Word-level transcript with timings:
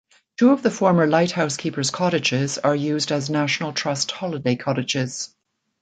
Two 0.39 0.49
of 0.49 0.63
the 0.63 0.71
former 0.71 1.05
lighthouse 1.05 1.57
keepers' 1.57 1.91
cottages 1.91 2.57
are 2.57 2.75
used 2.75 3.11
as 3.11 3.29
National 3.29 3.71
Trust 3.71 4.09
holiday 4.09 4.55
cottages. 4.55 5.35